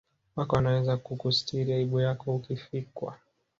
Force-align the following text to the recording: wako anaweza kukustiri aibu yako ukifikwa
wako 0.35 0.55
anaweza 0.57 0.97
kukustiri 0.97 1.73
aibu 1.73 1.99
yako 1.99 2.35
ukifikwa 2.35 3.17